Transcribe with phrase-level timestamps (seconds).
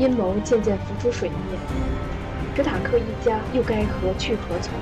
[0.00, 1.60] 阴谋渐渐浮出水面，
[2.56, 4.72] 史塔克一家又该何去何从？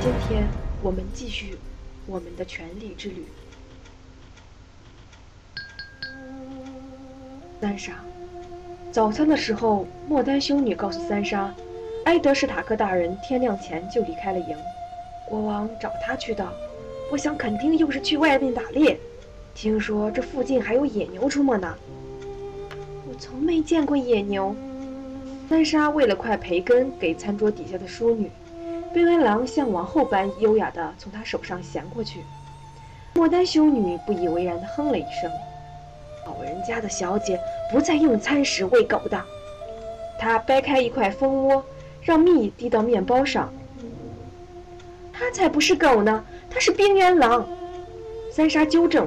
[0.00, 0.44] 今天
[0.80, 1.58] 我们继续
[2.06, 3.26] 我们的权力之旅。
[7.60, 7.94] 三莎，
[8.92, 11.52] 早餐的时候，莫丹修女告诉三莎，
[12.04, 14.56] 埃德史塔克大人天亮前就离开了营，
[15.28, 16.48] 国王找他去的。
[17.10, 18.96] 我想肯定又是去外面打猎。
[19.56, 21.76] 听说这附近还有野牛出没呢。
[23.20, 24.56] 从没见过野牛。
[25.48, 28.30] 三莎喂了块培根给餐桌底下的淑女，
[28.94, 32.20] 贝恩狼像王后般优雅地从她手上衔过去。
[33.12, 35.30] 莫丹修女不以为然地哼了一声。
[36.24, 37.38] 老人家的小姐
[37.70, 39.22] 不在用餐时喂狗的。
[40.18, 41.64] 她掰开一块蜂窝，
[42.00, 43.52] 让蜜滴到面包上。
[45.12, 47.46] 她才不是狗呢，她是冰原狼。
[48.32, 49.06] 三莎纠正。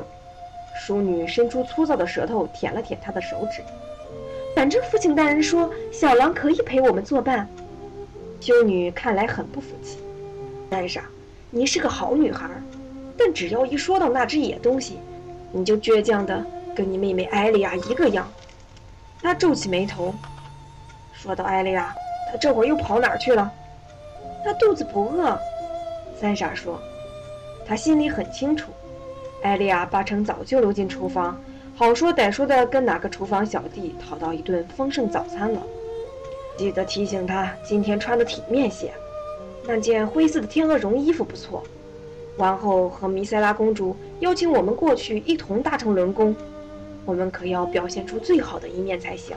[0.75, 3.61] 淑女伸出粗糙的舌头舔了舔他的手指。
[4.55, 7.47] 反正父亲大人说小狼可以陪我们作伴。
[8.39, 9.97] 修女看来很不服气。
[10.69, 11.03] 三傻，
[11.49, 12.49] 你是个好女孩，
[13.17, 14.99] 但只要一说到那只野东西，
[15.51, 16.45] 你就倔强的。
[16.75, 18.27] 跟你妹妹艾莉亚一个样，
[19.21, 20.11] 他皱起眉头，
[21.13, 21.93] 说到艾莉亚，
[22.31, 23.51] 她这会儿又跑哪儿去了？
[24.43, 25.37] 她肚子不饿。
[26.19, 26.81] 三傻说，
[27.67, 28.71] 他心里很清楚，
[29.43, 31.39] 艾莉亚八成早就溜进厨房，
[31.75, 35.61] 好说歹说的跟哪个厨房小弟讨到一顿丰盛早餐了。
[36.55, 38.93] 记得提醒他今天穿的体面些，
[39.65, 41.63] 那件灰色的天鹅绒衣服不错。
[42.37, 46.35] 王后和弥塞拉公主邀请我们过去一同搭乘轮宫。
[47.05, 49.35] 我们可要表现出最好的一面才行。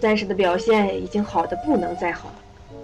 [0.00, 2.30] 三婶的表现已经好的不能再好，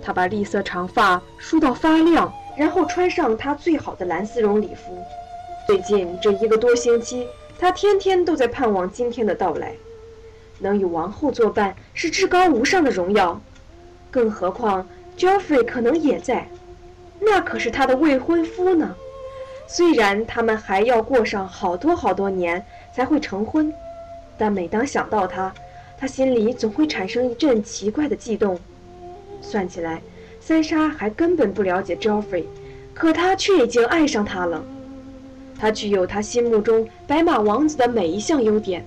[0.02, 4.98] 她把栗色长发梳到发亮，然后穿上她最好的蓝丝绒礼服。
[5.66, 7.26] 最近这一个多星期，
[7.58, 9.74] 她天天都在盼望今天的到来。
[10.60, 13.40] 能与王后作伴是至高无上的荣耀，
[14.10, 16.48] 更何况 Geoffrey 可能也在，
[17.20, 18.94] 那可是他的未婚夫呢。
[19.66, 22.64] 虽然他们还要过上好多好多年。
[22.90, 23.72] 才会成婚，
[24.36, 25.54] 但每当想到他，
[25.96, 28.58] 他心里总会产生一阵奇怪的悸动。
[29.40, 30.02] 算起来，
[30.40, 32.46] 三莎还根本不了解 Geoffrey，
[32.92, 34.64] 可他却已经爱上他了。
[35.58, 38.84] 他具有他心目中白马王子的每一项优点：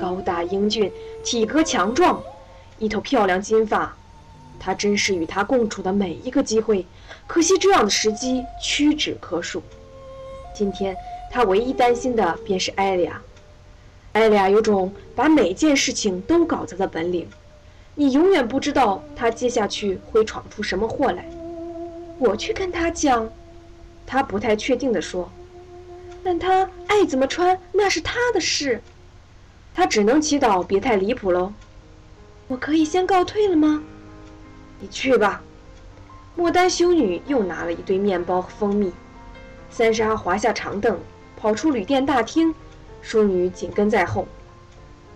[0.00, 0.90] 高大英俊、
[1.22, 2.22] 体格强壮、
[2.78, 3.94] 一头漂亮金发。
[4.58, 6.86] 他珍视与他共处的每一个机会，
[7.26, 9.62] 可惜这样的时机屈指可数。
[10.54, 10.96] 今天。
[11.30, 13.20] 他唯一担心的便是艾利亚。
[14.12, 17.28] 艾利亚有种把每件事情都搞砸的本领，
[17.96, 21.28] 你永远不知道他接下去会闯出什么祸来。
[22.20, 23.28] 我去跟他讲，
[24.06, 25.28] 他不太确定地说
[26.24, 28.82] ：“但他爱怎么穿那是他的事，
[29.74, 31.52] 他只能祈祷别太离谱喽。”
[32.48, 33.82] 我可以先告退了吗？
[34.80, 35.42] 你去吧。
[36.34, 38.92] 莫丹修女又拿了一堆面包和蜂蜜。
[39.70, 40.98] 三莎滑下长凳。
[41.36, 42.54] 跑出旅店大厅，
[43.02, 44.26] 淑女紧跟在后。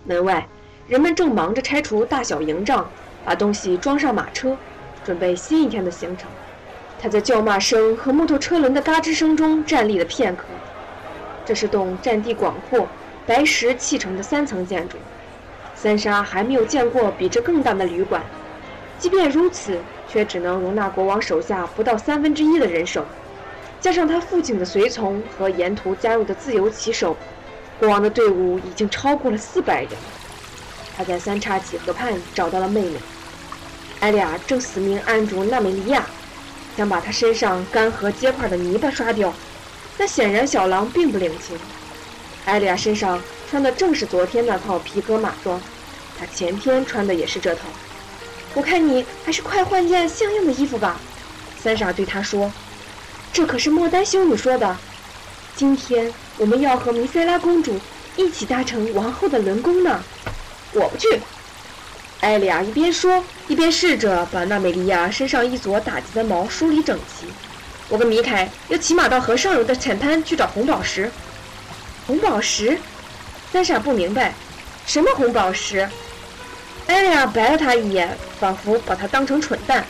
[0.05, 0.47] 门外，
[0.87, 2.87] 人们正忙着拆除大小营帐，
[3.25, 4.55] 把东西装上马车，
[5.03, 6.29] 准备新一天的行程。
[6.99, 10.43] 他在叫骂声和木头车轮的嘎吱声中站立了片刻。
[11.49, 12.87] 这是栋占地广阔、
[13.25, 14.99] 白石砌成的三层建筑。
[15.73, 18.21] 三沙还没有见过比这更大的旅馆。
[18.99, 23.03] 即便如此，却只能容纳国王手下不到三分之一的人手。
[23.81, 27.17] 加上他父亲的随从和沿途加入的自由骑手，
[27.79, 29.89] 国王的队伍已经超过了四百人。
[30.95, 32.99] 他在三叉戟河畔找到了妹妹
[34.01, 36.05] 艾丽亚，正死命按住娜美利亚，
[36.77, 39.33] 想把她身上干涸结块的泥巴刷掉。
[39.99, 41.57] 但显然小狼并不领情。
[42.45, 45.61] 艾莉亚身上穿的正是昨天那套皮革马装，
[46.17, 47.63] 她前天穿的也是这套。
[48.53, 50.97] 我看你还是快换件像样的衣服吧，
[51.61, 52.49] 三傻对他说。
[53.33, 54.77] 这可是莫丹修女说的。
[55.53, 57.77] 今天我们要和弥塞拉公主
[58.15, 60.01] 一起搭乘王后的轮宫呢。
[60.71, 61.19] 我不去。
[62.21, 67.27] 艾莉亚一边说，一边试着把娜美利亚身上一撮打结的毛梳理整齐。
[67.89, 71.11] 我跟米凯要骑马到河上游的浅滩去找红宝石。
[72.07, 72.77] 红宝石？
[73.51, 74.33] 三傻不明白，
[74.85, 75.89] 什么红宝石？
[76.87, 79.83] 艾莉亚白了他一眼，仿佛把他当成蠢蛋。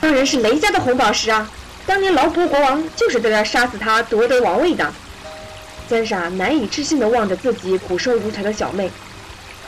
[0.00, 1.50] 当然是雷家的红宝石啊！
[1.86, 4.92] 当年劳勃国王就是在那杀死他夺得王位的。
[5.88, 8.90] 三傻难以置信地望着自己骨瘦如柴的小妹，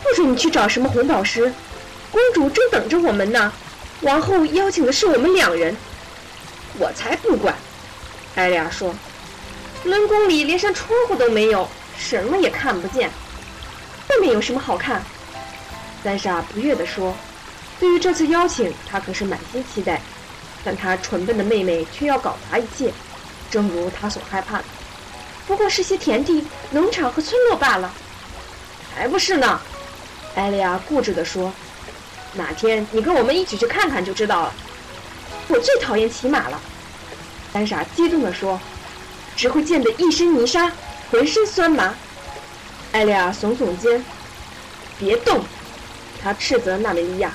[0.02, 1.52] 不准你去找什么红宝石，
[2.10, 3.50] 公主正等着我们呢。
[4.02, 5.74] 王后邀请的是我们两人，
[6.80, 7.54] 我才不管。
[8.34, 8.94] 艾丽亚说
[9.84, 11.68] ：“轮宫里连扇窗户都没有，
[11.98, 13.10] 什么也看不见。
[14.08, 15.02] 外面有什么好看？
[16.02, 17.14] 三傻不悦地说
[17.78, 20.00] ：“对于这次邀请，他可是满心期待，
[20.64, 22.90] 但他蠢笨的妹妹却要搞砸一切，
[23.50, 24.64] 正如他所害怕的。
[25.46, 27.92] 不过是些田地、农场和村落罢了。”
[28.94, 29.60] 才不是呢！
[30.34, 31.52] 艾丽亚固执地说
[32.32, 34.54] ：“哪天你跟我们一起去看看就知道了。”
[35.48, 36.60] 我最讨厌骑马了，
[37.52, 38.60] 三傻激动地说
[39.36, 40.70] ：“只会溅得一身泥沙，
[41.10, 41.94] 浑身酸麻。”
[42.92, 44.04] 艾丽亚耸耸肩
[44.98, 45.42] ：“别动！”
[46.22, 47.32] 他斥责娜美利亚：“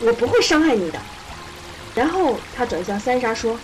[0.00, 0.98] 我不会伤害你的。”
[1.94, 3.58] 然后他转向三傻说：“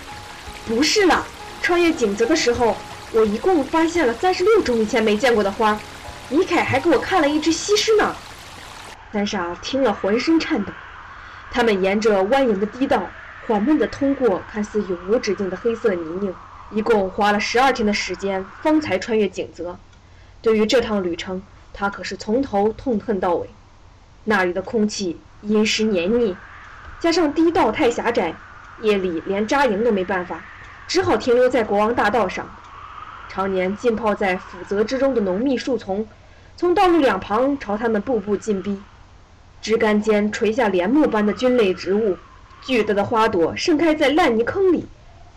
[0.67, 1.27] 不是了，
[1.63, 2.77] 穿越井泽的时候，
[3.13, 5.79] 我一共发现了三十六种以前没见过的花。
[6.31, 8.17] 米凯还给我看了一只西施呢。”
[9.13, 10.73] 三傻听了浑身颤抖。
[11.51, 13.09] 他们沿着蜿蜒的堤道，
[13.47, 16.35] 缓慢地通过看似永无止境的黑色泥泞，
[16.71, 19.79] 一共花了十二天的时间，方才穿越井泽。
[20.41, 21.43] 对于这趟旅程，
[21.73, 23.51] 他可是从头痛恨到尾。
[24.25, 26.35] 那里的空气阴湿黏腻，
[26.99, 28.35] 加上地道太狭窄，
[28.81, 30.43] 夜里连扎营都没办法，
[30.89, 32.49] 只好停留在国王大道上。
[33.29, 36.07] 常年浸泡在腐泽之中的浓密树丛，
[36.57, 38.81] 从道路两旁朝他们步步进逼。
[39.61, 42.17] 枝干间垂下帘幕般的菌类植物，
[42.65, 44.87] 巨大的花朵盛开在烂泥坑里，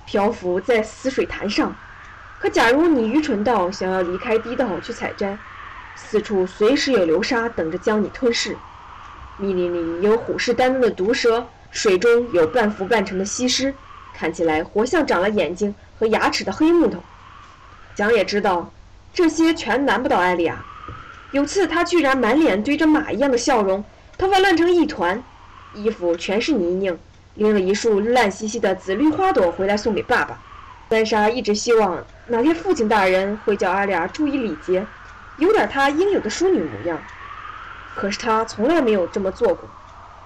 [0.05, 1.75] 漂浮在死水潭上。
[2.39, 5.37] 可假如你愚蠢到想要离开地道去采摘，
[5.93, 8.55] 四处随时有流沙等着将你吞噬。
[9.37, 13.75] 密林里有虎视眈眈的毒蛇，水中有半浮半沉的西施，
[14.13, 17.03] 看起来活像长了眼睛和牙齿的黑木头。
[17.93, 18.71] 蒋也知道，
[19.13, 20.63] 这些全难不倒艾莉亚。
[21.31, 23.83] 有次她居然满脸堆着马一样的笑容，
[24.17, 25.21] 头发乱成一团，
[25.73, 26.97] 衣服全是泥泞，
[27.37, 30.37] 拎了一束烂兮兮的紫绿花朵回来送给爸爸。
[30.89, 32.03] 三莎一直希望。
[32.27, 34.85] 哪天父亲大人会叫阿丽亚注意礼节，
[35.37, 36.99] 有点她应有的淑女模样。
[37.95, 39.69] 可是他从来没有这么做过。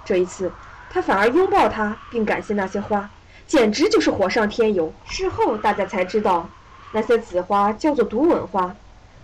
[0.03, 0.51] 这一次，
[0.89, 3.09] 他反而拥抱她，并感谢那些花，
[3.45, 4.93] 简直就是火上添油。
[5.05, 6.49] 事后大家才知道，
[6.91, 8.75] 那些紫花叫做毒吻花，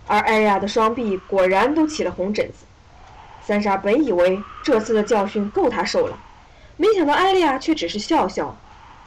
[0.06, 2.64] 而艾雅的双臂果然都起了红疹子。
[3.42, 6.18] 三傻本以为这次的教训够他受了，
[6.78, 8.56] 没想到艾丽亚却只是笑笑。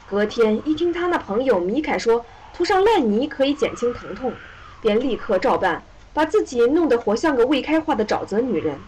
[0.08, 2.24] 隔天一听他那朋友米凯说。
[2.54, 4.34] 涂上烂泥可以减轻疼痛，
[4.82, 8.78] 便立刻照办，把自己弄得活像个未开化的沼泽女人。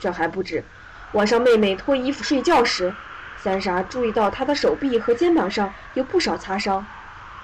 [0.00, 0.64] 这还不止，
[1.12, 2.94] 晚上妹妹脱衣服睡觉时，
[3.36, 6.86] 三傻注意到她的手臂和肩膀上有不少擦伤，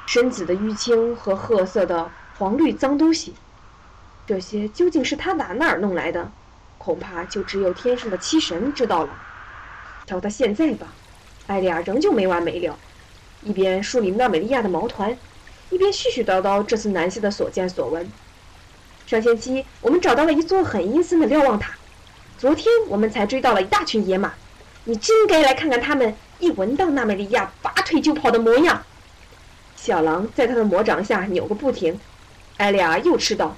[0.07, 3.35] 深紫的淤青和褐色的黄绿脏东西。
[4.27, 6.33] 这些究竟是他打哪儿弄来的？
[6.79, 9.11] 恐怕就只有天上的七神知道了。
[10.11, 10.89] 瞧到现在吧，
[11.47, 12.77] 艾丽亚仍旧没完没了，
[13.45, 15.17] 一边梳理娜美利亚的毛团。
[15.71, 18.11] 一边絮絮叨叨这次南下的所见所闻。
[19.07, 21.75] 上星期我们找到了一座很阴森的瞭望塔，
[22.37, 24.33] 昨天我们才追到了一大群野马。
[24.83, 28.83] 你真该来看看他们一闻到娜美利亚拔腿就跑的模样。
[29.77, 32.01] 小狼在他的魔掌下扭个不停。
[32.57, 33.57] 艾丽亚又斥道：“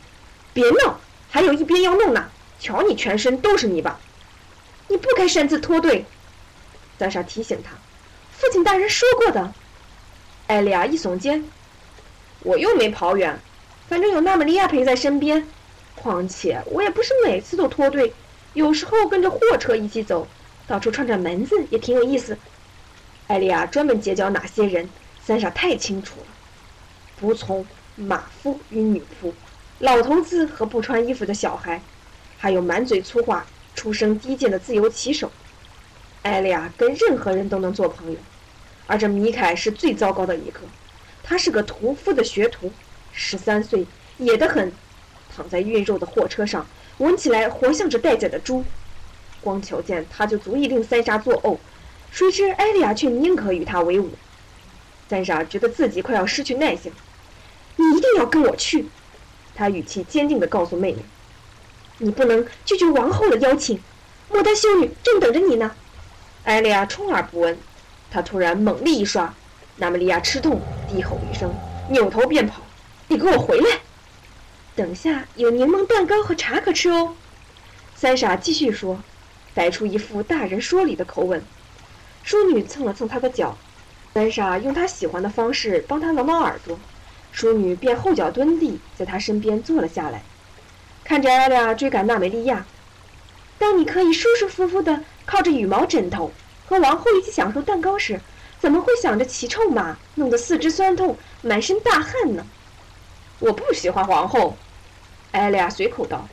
[0.53, 2.29] 别闹，还有一边要弄呢。
[2.61, 3.99] 瞧你全身都是泥巴，
[4.89, 6.05] 你不该擅自脱队。”
[7.03, 7.73] 三傻提醒他
[8.31, 9.53] ：“父亲大人说过的。”
[10.47, 11.45] 艾丽亚一耸肩。
[12.45, 13.37] 我又没跑远，
[13.89, 15.45] 反正有娜美利亚陪在身边。
[15.97, 18.13] 况且我也不是每次都脱队，
[18.53, 20.29] 有时候跟着货车一起走，
[20.69, 22.39] 到处串串门子也挺有意思。
[23.27, 24.89] 艾丽亚专门结交哪些人，
[25.25, 26.27] 三傻太清楚了：
[27.21, 27.67] 仆从、
[27.97, 29.33] 马夫与女仆，
[29.81, 31.83] 老头子和不穿衣服的小孩，
[32.39, 33.45] 还有满嘴粗话、
[33.75, 35.29] 出身低贱的自由骑手。
[36.23, 38.19] 艾丽亚跟任何人都能做朋友，
[38.87, 40.61] 而这米凯是最糟糕的一个。
[41.23, 42.73] 他是个屠夫的学徒，
[43.13, 43.87] 十三岁，
[44.19, 44.73] 野得很，
[45.35, 46.67] 躺在运肉的货车上，
[46.99, 48.65] 闻起来活像只待宰的猪。
[49.41, 51.59] 光瞧见他就足以令三傻作呕，
[52.13, 54.11] 谁知艾莉亚却宁可与他为伍。
[55.09, 56.93] 三傻觉得自己快要失去耐性，
[57.77, 58.87] 你一定要跟我去。
[59.55, 60.99] 他语气坚定地告诉妹妹
[61.99, 63.81] ：“你不能拒绝王后的邀请，
[64.31, 65.73] 莫丹修女正等着你呢。”
[66.45, 67.57] 艾莉亚充耳不闻，
[68.11, 69.33] 他突然猛力一刷。
[69.77, 71.55] 娜美利亚吃痛，低吼一声，
[71.89, 72.63] 扭头便跑。
[73.09, 73.79] 你给我回来！
[74.75, 77.15] 等下有柠檬蛋糕和茶可吃哦。
[77.95, 79.01] 三傻继续说，
[79.55, 81.43] 摆出一副大人说理的口吻。
[82.25, 83.57] 淑女蹭了蹭他的脚，
[84.13, 86.79] 三傻用他喜欢的方式帮他挠挠耳朵，
[87.31, 90.23] 淑女便后脚蹲地，在他身边坐了下来，
[91.05, 92.67] 看着艾莉亚追赶娜美利亚。
[93.59, 96.31] 当你可以舒舒服服的靠着羽毛枕头
[96.67, 98.21] 和王后一起享受蛋糕时。
[98.61, 102.47] 怎么会想着骑臭马，弄得四肢酸痛、满身大汗呢？
[103.41, 104.57] 我不喜欢皇后，
[105.33, 106.29] 艾利亚随口道。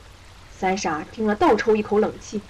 [0.56, 2.40] 三傻听了倒抽一口冷气，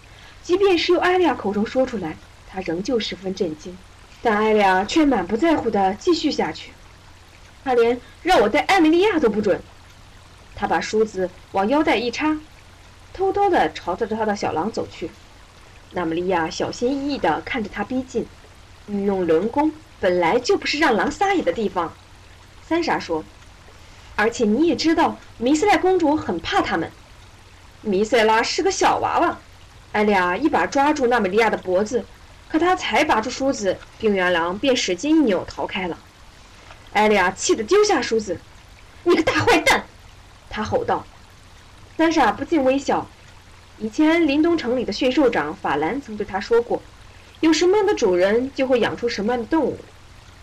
[0.43, 2.15] 即便是由艾利亚口中说出来，
[2.47, 3.79] 他仍旧十分震惊。
[4.21, 6.73] 但艾利亚却满不在乎地继续下去。
[7.65, 9.63] 他连让我带艾米莉亚都不准。
[10.55, 12.39] 他把梳子往腰带一插，
[13.15, 15.11] 偷偷地朝着他的小狼走去。
[15.93, 18.27] 娜姆利亚小心翼翼地看着他逼近。
[18.87, 21.93] 御用轮宫本来就不是让狼撒野的地方，
[22.67, 23.25] 三傻说。
[24.17, 26.91] 而且你也知道，弥斯莱公主很怕他们。
[27.83, 29.39] 弥塞拉是个小娃娃。
[29.93, 32.05] 艾利亚一把抓住娜美利亚的脖子，
[32.49, 35.99] 可她才拔出梳子，病原狼便使劲一扭逃开了。
[36.93, 38.39] 艾利亚气得丢下梳子
[39.05, 39.85] ：“你个大坏蛋！”
[40.51, 41.05] 他吼道。
[41.97, 43.07] 三傻不禁微笑。
[43.83, 46.83] 以前林东城里的驯兽长法兰曾对他说过
[47.41, 49.79] ：“有什么样的主人，就会养出什么样的动物。”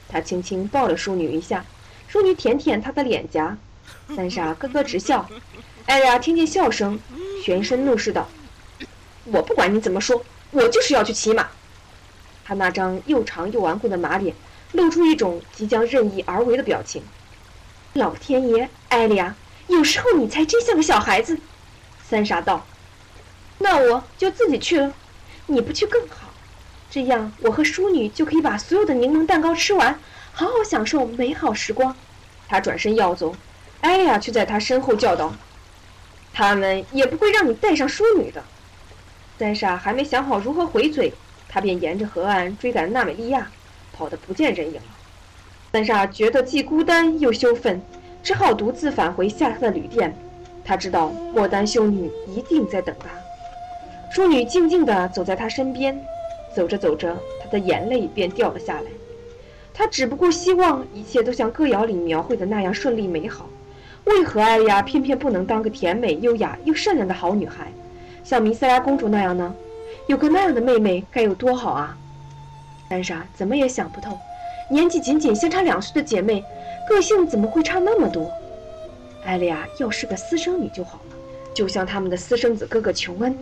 [0.10, 1.64] 他轻轻抱了淑女一下，
[2.08, 3.56] 淑女舔舔他的脸颊。
[4.16, 5.30] 三傻咯咯直笑，
[5.86, 7.00] 艾莉亚听见笑声，
[7.44, 8.28] 旋身怒视道
[9.26, 11.48] ：“我不管你怎么说，我就是要去骑马。”
[12.44, 14.34] 他那张又长又顽固的马脸
[14.72, 17.04] 露出一种即将任意而为的表情。
[17.94, 19.36] 老天爷，艾莉亚，
[19.68, 21.38] 有时候你才真像个小孩子。”
[22.04, 22.66] 三傻道
[23.60, 24.94] ：“那我就自己去了，
[25.48, 26.30] 你不去更好，
[26.90, 30.00] 这样我和淑女就可以把所有的柠檬蛋糕吃完，
[30.32, 31.96] 好好享受美好时光。”
[32.48, 33.36] 他转身要走。
[33.82, 35.34] 艾亚却在他身后叫道
[36.34, 38.44] ：“他们也不会让你带上淑女的。”
[39.38, 41.14] 三傻还没想好如何回嘴，
[41.48, 43.52] 他便沿着河岸追赶娜美利亚，
[43.94, 44.82] 跑得不见人影了。
[45.72, 47.82] 三傻觉得既孤单又羞愤，
[48.24, 50.18] 只好独自返回下榻的旅店。
[50.66, 53.08] 他知道莫丹修女一定在等他。
[54.18, 55.96] 淑女静静地走在他身边，
[56.52, 58.86] 走着走着，她的眼泪便掉了下来。
[59.72, 63.48] 她只不过希望一切都像歌谣里描绘的那样顺利美好。
[64.06, 67.72] 为何艾莉亚偏偏不能当个甜美、优雅又善良的好女孩，
[68.24, 69.54] 像弥塞拉公主那样呢？
[70.08, 71.96] 有个那样的妹妹该有多好啊！
[72.90, 74.18] 三傻怎么也想不透，
[74.68, 76.44] 年纪仅仅相差两岁的姐妹，
[76.90, 78.32] 个性怎么会差那么多？
[79.24, 81.16] 艾莉亚要是个私生女就好了，
[81.54, 83.38] 就像他们的私生子哥哥琼恩。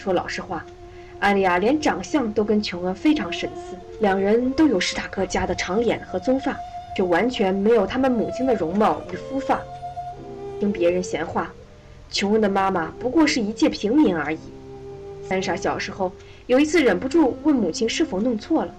[0.00, 0.64] 说老实话，
[1.18, 6.56] 艾丽亚连长相都跟琼恩非常神似，两人都有史塔克家的长脸和棕发。
[6.96, 9.60] 却完全没有他们母亲的容貌与肤发。
[10.58, 11.50] 听别人闲话，
[12.10, 14.38] 琼恩的妈妈不过是一介平民而已。
[15.26, 16.10] 三傻小时候
[16.46, 18.74] 有一次忍不住问母亲是否弄错了，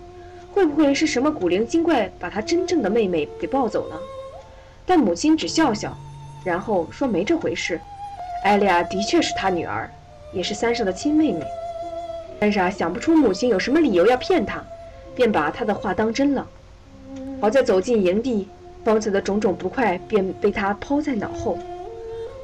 [0.51, 3.97] 会不会是什么古灵精怪把他真正的妹妹给抱走了？
[4.85, 5.97] 但母亲只笑笑，
[6.43, 7.79] 然后说没这回事。
[8.43, 9.89] 艾莉亚的确是他女儿，
[10.31, 11.45] 也是三傻的亲妹妹。
[12.39, 14.63] 三傻想不出母亲有什么理由要骗他，
[15.15, 16.47] 便把他的话当真了。
[17.39, 18.47] 好在走进营地，
[18.83, 21.57] 方才的种种不快便被他抛在脑后。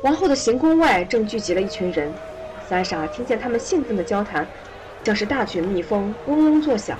[0.03, 2.11] 王后的行宫外正聚集了一群人，
[2.69, 4.45] 三傻听见他们兴奋的交谈，
[5.03, 6.99] 像是大群蜜蜂嗡嗡作响。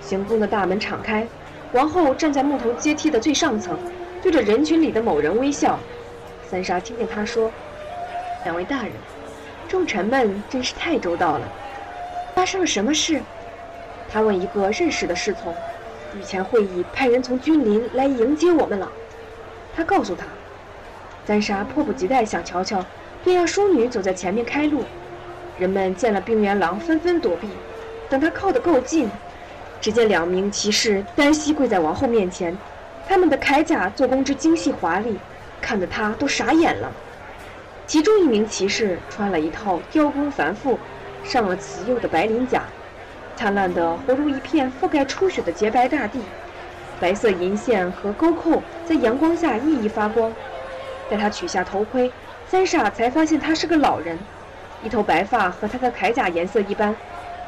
[0.00, 1.26] 行宫的大门敞开，
[1.72, 3.76] 王后站在木头阶梯的最上层，
[4.22, 5.78] 对着人群里的某人微笑。
[6.48, 7.50] 三傻听见他说
[8.44, 8.92] ：“两位大人，
[9.72, 11.48] 众臣们真是太周到了。
[12.34, 13.22] 发生了什么事？”
[14.12, 15.54] 他问一个认识的侍从。
[16.14, 18.92] 御前会议派人从君临来迎接我们了，
[19.74, 20.26] 他告诉他。
[21.24, 22.84] 三沙迫不及待想瞧瞧，
[23.24, 24.84] 便让淑女走在前面开路。
[25.58, 27.48] 人们见了冰原狼，纷纷躲避。
[28.10, 29.10] 等他靠得够近，
[29.80, 32.54] 只见两名骑士单膝跪在王后面前，
[33.08, 35.16] 他们的铠甲做工之精细华丽，
[35.62, 36.92] 看得他都傻眼了。
[37.86, 40.78] 其中一名骑士穿了一套雕工繁复、
[41.24, 42.62] 上了瓷釉的白鳞甲。
[43.36, 46.20] 灿烂的，活如一片覆盖初雪的洁白大地，
[47.00, 50.32] 白色银线和钩扣在阳光下熠熠发光。
[51.10, 52.10] 待他取下头盔，
[52.46, 54.18] 三傻才发现他是个老人，
[54.84, 56.94] 一头白发和他的铠甲颜色一般。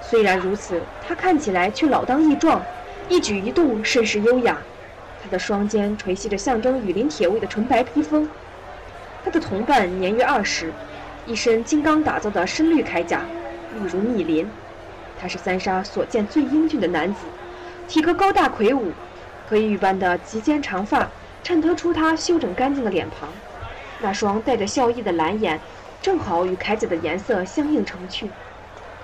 [0.03, 2.61] 虽然如此，他看起来却老当益壮，
[3.09, 4.59] 一举一动甚是优雅。
[5.23, 8.29] 他的双肩垂系着象征雨林铁卫的纯白披风。
[9.25, 10.71] 他的同伴年约二十，
[11.27, 13.23] 一身金刚打造的深绿铠甲，
[13.75, 14.47] 绿如密林。
[15.19, 17.21] 他是三沙所见最英俊的男子，
[17.89, 18.93] 体格高大魁梧，
[19.49, 21.09] 黑玉般的及肩长发
[21.43, 23.31] 衬托出他修整干净的脸庞，
[24.01, 25.59] 那双带着笑意的蓝眼，
[26.03, 28.29] 正好与铠甲的颜色相映成趣。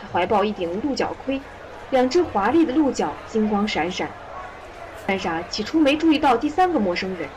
[0.00, 1.40] 他怀抱一顶鹿角盔，
[1.88, 4.08] 两只华丽的鹿角金光闪闪。
[5.06, 7.28] 三傻起初没注意到第三个陌生人，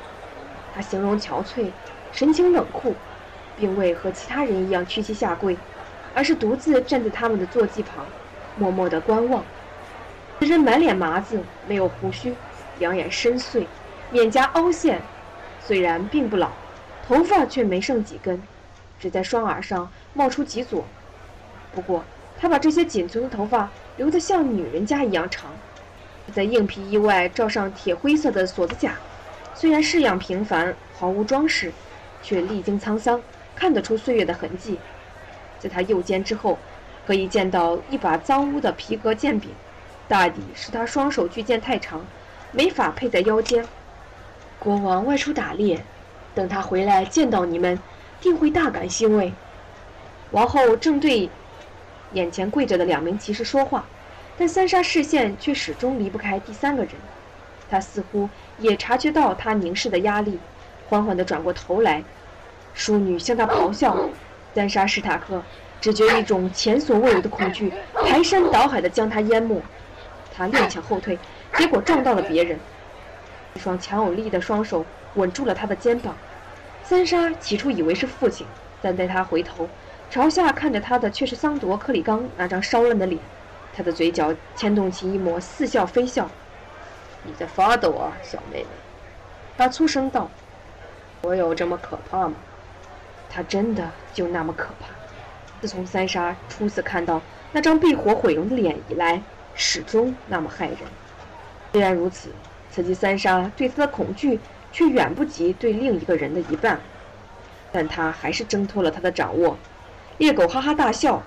[0.76, 1.68] 他形容憔悴，
[2.14, 2.96] 神情冷酷，
[3.60, 5.58] 并未和其他人一样屈膝下跪，
[6.14, 8.06] 而是独自站在他们的坐骑旁。
[8.56, 9.44] 默默地观望，
[10.40, 12.36] 此人满脸麻子，没有胡须，
[12.78, 13.66] 两眼深邃，
[14.12, 15.02] 面颊凹陷，
[15.60, 16.52] 虽然并不老，
[17.08, 18.40] 头发却没剩几根，
[19.00, 20.86] 只在双耳上冒出几撮。
[21.74, 22.04] 不过
[22.40, 25.50] 他把这些仅存的头发留得像女人家一样长，
[26.32, 28.94] 在硬皮衣外罩上铁灰色的锁子甲，
[29.56, 31.72] 虽然式样平凡，毫无装饰，
[32.24, 33.22] 却历经沧桑，
[33.56, 34.80] 看得出岁月的痕迹。
[35.60, 36.58] 在他右肩之后，
[37.06, 39.52] 可以见到一把脏污的皮革剑柄，
[40.08, 42.04] 大抵是他双手巨剑太长，
[42.52, 43.64] 没法配在腰间。
[44.58, 45.84] 国王外出打猎，
[46.34, 47.78] 等他回来见到你们，
[48.20, 49.34] 定会大感欣慰。
[50.32, 51.30] 王后正对。
[52.14, 53.86] 眼前跪着的两名骑士说话，
[54.38, 56.92] 但三杀视线却始终离不开第三个人。
[57.72, 60.38] 他似乎也察觉到他凝视的压力，
[60.90, 62.04] 缓缓地转过头来。
[62.74, 63.96] 淑女向他咆哮，
[64.56, 65.44] 三莎·史塔克
[65.80, 69.62] 只觉一种前所未有的恐惧排山倒海地将他淹没。
[70.36, 71.20] 他踉跄后退，
[71.56, 72.60] 结果撞到了别人。
[73.54, 76.16] 一双强有力的双手稳住了他的肩膀。
[76.84, 78.48] 三莎起初以为是父亲，
[78.82, 79.70] 但待他回头。
[80.10, 83.22] 朝下看着他的却是桑铎克里冈那张烧烂的脸，
[83.76, 86.30] 他的嘴角牵动起一抹似笑非笑。
[87.24, 88.68] 你在发抖啊，小妹妹，
[89.58, 90.30] 他粗声道
[91.24, 92.36] ：“我有这么可怕吗？”
[93.30, 94.88] 他真的就那么可怕。
[95.60, 99.22] 自从三莎初次看到那张被火毁容的脸以来，
[99.56, 100.78] 始终那么骇人。
[101.72, 102.30] 虽然如此，
[102.70, 104.40] 此际三莎对他的恐惧
[104.72, 106.80] 却远不及对另一个人的一半，
[107.72, 109.58] 但他还是挣脱了他的掌握。
[110.18, 111.24] 猎狗哈哈大笑，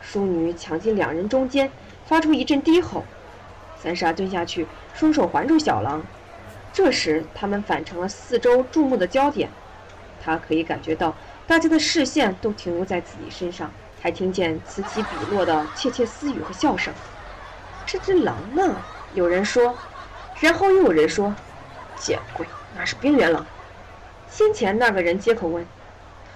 [0.00, 1.70] 淑女抢进两人中间，
[2.04, 3.04] 发出一阵低吼。
[3.76, 6.04] 三莎蹲下去，双手环住小狼。
[6.72, 9.48] 这时，他们反成了四周注目的焦点。
[10.22, 11.14] 他可以感觉到
[11.46, 13.70] 大家的视线都停留在自己身上，
[14.02, 16.92] 还听见此起彼落的窃窃私语和笑声。
[17.86, 18.76] 这只狼呢？
[19.14, 19.74] 有人说，
[20.40, 21.34] 然后又有人说
[21.96, 23.46] ：“见鬼，那是冰原狼。”
[24.30, 25.66] 先前那个人接口问：“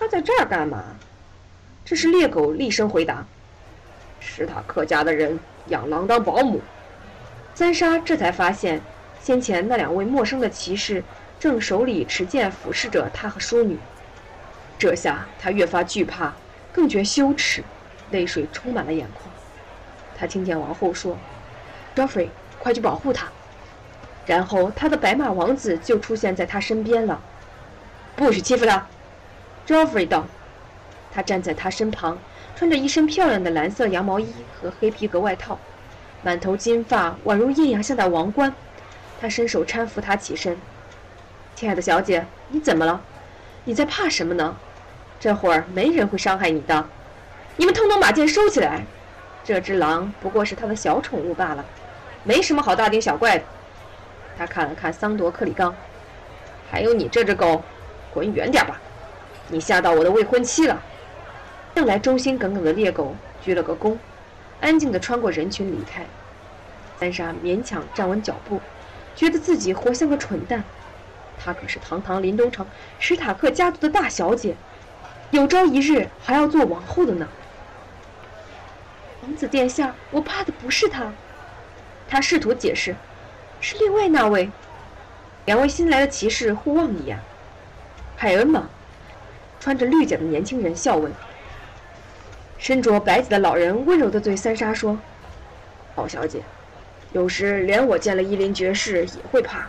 [0.00, 0.82] 他在这儿干嘛？”
[1.84, 3.26] 这是猎狗厉声回答
[4.18, 6.62] ：“史塔克家的人养狼当保姆。”
[7.54, 8.80] 三沙这才发现，
[9.22, 11.04] 先前那两位陌生的骑士
[11.38, 13.78] 正手里持剑俯视着他和淑女。
[14.78, 16.32] 这下他越发惧怕，
[16.72, 17.62] 更觉羞耻，
[18.10, 19.32] 泪水充满了眼眶。
[20.18, 21.16] 他听见王后说
[21.94, 23.28] ：“Joffrey，快去保护他。”
[24.26, 27.20] 然后他的白马王子就出现在他身边了。
[28.16, 28.86] “不许欺负他！”
[29.66, 30.26] Joffrey 道。
[31.14, 32.18] 他站在他身旁，
[32.56, 35.58] 穿着一身漂亮的蓝色羊毛衣和黑皮革外套，
[36.22, 38.52] 满头金发宛如艳阳下的王冠。
[39.22, 40.58] 他伸手搀扶她起身。
[41.54, 43.00] 亲爱的小姐，你怎么了？
[43.64, 44.56] 你在怕什么呢？
[45.20, 46.84] 这会儿没人会伤害你的。
[47.56, 48.82] 你们通通把剑收起来。
[49.44, 51.64] 这只狼不过是他的小宠物罢了，
[52.24, 53.44] 没什么好大惊小怪的。
[54.36, 55.72] 他看了看桑铎克里冈，
[56.68, 57.62] 还有你这只狗，
[58.12, 58.80] 滚远点吧！
[59.46, 60.82] 你吓到我的未婚妻了。
[61.76, 63.96] 向来忠心耿耿的猎狗鞠了个躬，
[64.60, 66.04] 安静地穿过人群离开。
[66.98, 68.60] 三莎勉强站稳脚步，
[69.14, 70.62] 觉得自己活像个蠢蛋。
[71.38, 72.66] 她可是堂堂林东城
[72.98, 74.54] 史塔克家族的大小姐，
[75.30, 77.28] 有朝一日还要做王后的呢。
[79.22, 81.12] 王子殿下，我怕的不是他。
[82.08, 82.94] 他试图解释，
[83.60, 84.50] 是另外那位。
[85.46, 87.18] 两位新来的骑士互望一眼。
[88.16, 88.68] 海恩吗？
[89.58, 91.12] 穿着绿甲的年轻人笑问。
[92.58, 94.98] 身着白甲的老人温柔地对三莎说
[95.94, 96.42] ：“宝小姐，
[97.12, 99.66] 有时连我见了伊林爵士也会怕。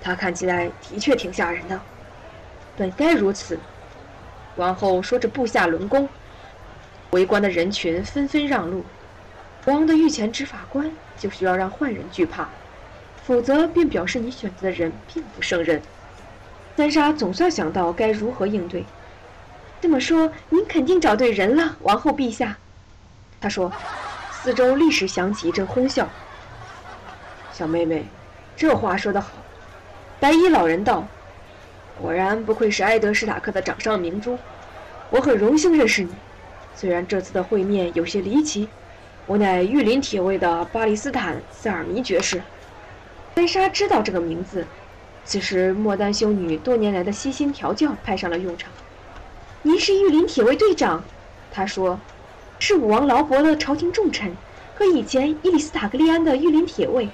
[0.00, 1.80] 他看起来的确挺吓人的。
[2.76, 3.58] 本该如此。”
[4.56, 6.08] 王后说着步下轮弓，
[7.10, 8.84] 围观的人群纷纷让路。
[9.64, 12.48] 国王的御前执法官就需要让坏人惧怕，
[13.24, 15.80] 否则便表示你选择的人并不胜任。
[16.76, 18.84] 三莎总算想到该如何应对。
[19.80, 22.58] 这么说，您肯定找对人了，王后陛下。
[23.40, 23.72] 他说，
[24.32, 26.08] 四周立时响起一阵哄笑。
[27.52, 28.04] 小妹妹，
[28.56, 29.30] 这话说得好。
[30.18, 31.06] 白衣老人道
[32.00, 34.38] ：“果然不愧是埃德史塔克的掌上明珠，
[35.10, 36.10] 我很荣幸认识你。
[36.74, 38.68] 虽然这次的会面有些离奇，
[39.26, 42.40] 我乃玉林铁卫的巴利斯坦·塞尔弥爵士。”
[43.34, 44.66] 丹莎知道这个名字，
[45.24, 48.70] 此时莫丹修女多年来的悉心调教派上了用场。
[49.62, 51.04] 您是玉林铁卫队长，
[51.52, 52.00] 他说，
[52.58, 54.34] 是武王劳勃的朝廷重臣，
[54.74, 57.08] 和以前伊里斯塔格利安的御林铁卫，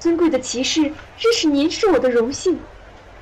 [0.00, 2.58] 尊贵的骑士，认识您是我的荣幸。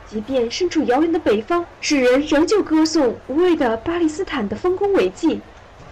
[0.09, 5.41] 即便身处遥远的北方，世人仍旧歌颂无畏的巴利斯坦的丰功伟绩。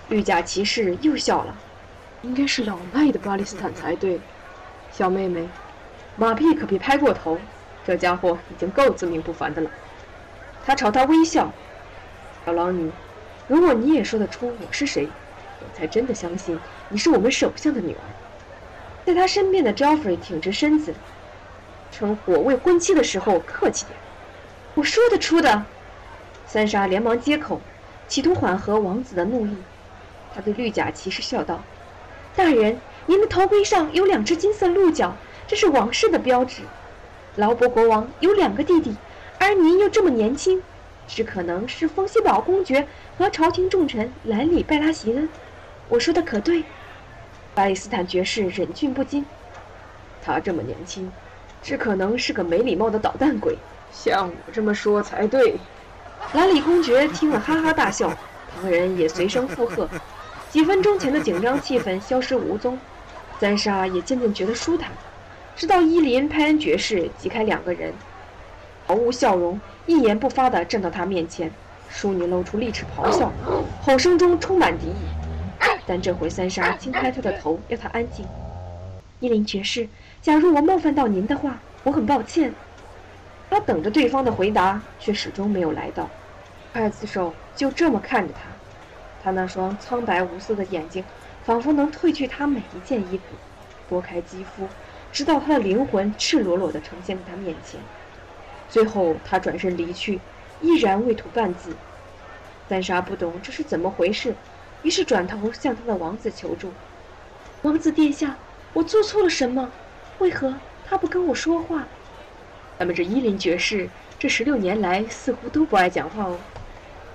[0.08, 1.58] 绿甲骑士又笑了，
[2.22, 4.20] 应该是老迈的巴利斯坦才对，
[4.92, 5.48] 小妹妹，
[6.14, 7.36] 马屁可别拍过头，
[7.84, 9.68] 这家伙已经够自命不凡的了。
[10.64, 11.52] 他朝他微笑。
[12.46, 12.92] 小狼女，
[13.48, 15.08] 如果你也说得出我是谁，
[15.58, 16.56] 我才真的相信
[16.90, 18.00] 你是我们首相的女儿。
[19.06, 20.92] 在他身边的 Joffrey 挺直身子，
[21.92, 23.96] 称呼我未婚妻的时候客气点。
[24.74, 25.64] 我说得出的。
[26.44, 27.60] 三傻连忙接口，
[28.08, 29.56] 企图缓和王子的怒意。
[30.34, 31.62] 他对绿甲骑士笑道
[32.34, 35.16] ：“大人，您的头盔上有两只金色鹿角，
[35.46, 36.62] 这是王室的标志。
[37.36, 38.96] 劳勃国王有两个弟弟，
[39.38, 40.60] 而您又这么年轻，
[41.06, 45.28] 只可能是风息堡公爵和朝廷重臣兰里·拜拉席恩。
[45.88, 46.64] 我说的可对？”
[47.56, 49.24] 巴里斯坦爵士忍俊不禁
[50.22, 51.10] ：“他这么年轻，
[51.62, 53.56] 只可能是个没礼貌的捣蛋鬼，
[53.90, 55.56] 像我这么说才对。”
[56.34, 58.12] 兰里公爵听了哈哈大笑，
[58.54, 59.88] 旁人也随声附和。
[60.50, 62.78] 几分钟前的紧张气氛消失无踪，
[63.40, 64.90] 三莎也渐渐觉得舒坦。
[65.56, 67.90] 直到伊林·派恩爵士挤开两个人，
[68.86, 71.50] 毫无笑容、一言不发地站到他面前，
[71.88, 73.32] 淑女露出利齿咆哮，
[73.80, 75.15] 吼声中充满敌意。
[75.86, 78.26] 但这回三莎轻拍他的头，要他安静。
[79.20, 79.88] 伊林爵士，
[80.20, 82.52] 假如我冒犯到您的话，我很抱歉。
[83.48, 86.10] 他等着对方的回答，却始终没有来到。
[86.74, 88.40] 刽子手就这么看着他。
[89.22, 91.02] 他那双苍白无色的眼睛，
[91.44, 93.24] 仿佛能褪去他每一件衣服，
[93.88, 94.68] 剥开肌肤，
[95.12, 97.80] 直到他的灵魂赤裸裸地呈现在他面前。
[98.68, 100.20] 最后，他转身离去，
[100.60, 101.74] 依然未吐半字。
[102.68, 104.34] 三莎不懂这是怎么回事，
[104.86, 106.70] 于是转头向他的王子求助
[107.62, 108.36] ：“王子殿下，
[108.72, 109.68] 我做错了什么？
[110.20, 110.54] 为何
[110.88, 111.88] 他不跟我说话？”
[112.78, 116.38] 咱们这伊林爵士这十六年来似乎都不爱讲话哦。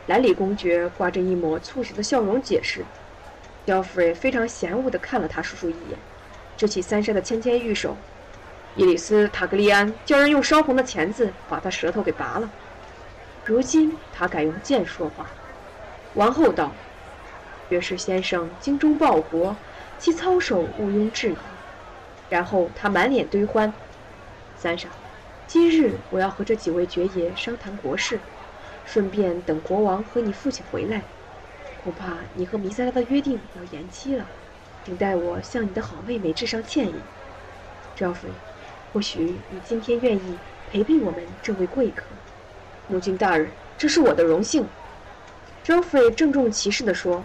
[0.08, 2.84] 兰里公爵挂着一抹促狭的笑容解释，
[3.66, 5.98] 焦弗瑞非常嫌恶地看了他叔叔一眼，
[6.58, 7.96] 支起三莎的芊芊玉手。
[8.76, 12.50] 伊里斯·塔格利安叫人用烧红的钳子把他舌头给拔了。
[13.46, 15.26] 如今他改用剑说话。
[16.16, 16.74] 王后道
[17.72, 19.56] ：“爵士先生精忠报国，
[19.98, 21.38] 其操守毋庸置疑。”
[22.30, 23.74] 然后他满脸堆欢
[24.60, 24.90] ：“三莎，
[25.48, 28.20] 今日我要和这几位爵爷商谈国事。”
[28.86, 31.02] 顺便等国王和你父亲回来，
[31.82, 34.26] 恐怕你和弥赛拉的约定要延期了，
[34.84, 36.96] 请代我向你的好妹妹致上歉意。
[37.98, 38.34] Joffrey，
[38.92, 40.38] 或许你今天愿意
[40.70, 42.04] 陪陪我们这位贵客。
[42.90, 44.68] 母亲大人，这是我的荣幸。
[45.64, 47.24] Joffrey 郑重其事地说，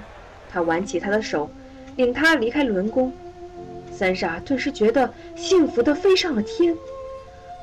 [0.51, 1.51] 他挽起他的手，
[1.97, 3.13] 领他离开伦宫。
[3.93, 6.75] 三傻顿时觉得幸福的飞上了天，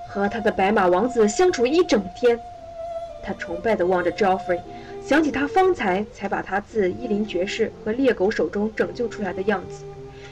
[0.10, 2.40] 和他的白马王子相处一整天。
[3.24, 4.60] 他崇拜地望着 Joffrey，
[5.06, 9.86] 想起他方才才把他自伊林爵士和猎狗手中拯救出来的样子，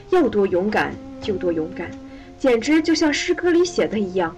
[0.09, 1.89] 要多勇敢就多勇敢，
[2.37, 4.35] 简直就像诗歌里写的一样，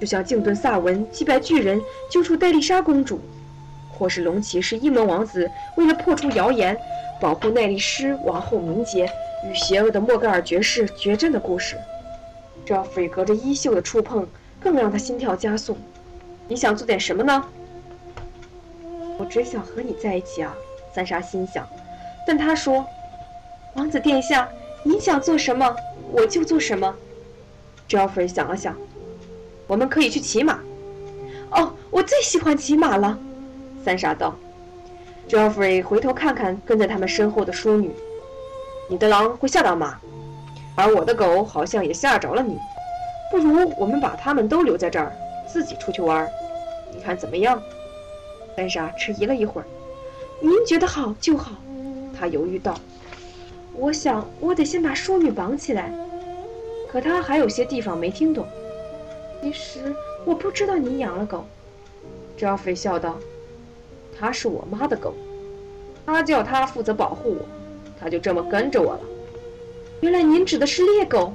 [0.00, 3.20] 就像敬顿萨文击败巨人救出戴丽莎公主，
[3.90, 6.76] 或是龙骑士伊蒙王子为了破除谣言，
[7.24, 9.10] 保护奈丽诗王后名节
[9.48, 11.74] 与邪恶的莫格尔爵士决战的故事。
[12.66, 14.28] Joffrey 隔着衣袖的触碰，
[14.60, 15.74] 更让他心跳加速。
[16.48, 17.42] 你想做点什么呢？
[19.16, 20.54] 我只想和你在一起啊，
[20.94, 21.66] 三莎心想。
[22.26, 22.84] 但他说
[23.72, 24.46] ：“王子殿下，
[24.82, 25.74] 你想做什么，
[26.12, 26.94] 我就做什么。”
[27.88, 28.76] Joffrey 想了想
[29.66, 30.58] ：“我们可以去骑马。”
[31.52, 33.18] 哦，我最喜欢骑马了，
[33.82, 34.36] 三莎道。
[35.28, 37.90] Joffrey 回头看看跟在他们身后的淑女
[38.88, 39.98] ：“你的狼会吓到马，
[40.76, 42.58] 而我的狗好像也吓着了你。
[43.30, 45.12] 不如我们把他们都留在这儿，
[45.46, 46.28] 自己出去玩，
[46.92, 47.60] 你看怎么样？”
[48.54, 49.66] 三莎迟疑了一会儿
[50.40, 51.52] ，“您觉得好就好。”
[52.16, 52.78] 他犹豫道
[53.74, 55.92] ，“我想我得先把淑女绑起来。”
[56.92, 58.46] 可他还有些地方没听懂。
[59.42, 59.92] 其实
[60.24, 61.44] 我不知道您养了狗。”
[62.38, 63.16] ”Jeffrey 笑道
[64.18, 65.14] ，“它是我妈的狗，
[66.06, 67.46] 她叫它负责保护我，
[68.00, 69.00] 它就这么跟着我了。”
[70.00, 71.32] 原来您指的是猎狗。